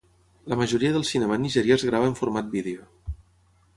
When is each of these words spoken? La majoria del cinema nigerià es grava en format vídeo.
La 0.53 0.55
majoria 0.61 0.93
del 0.95 1.05
cinema 1.11 1.37
nigerià 1.43 1.77
es 1.81 1.85
grava 1.91 2.09
en 2.13 2.17
format 2.23 2.51
vídeo. 2.57 2.89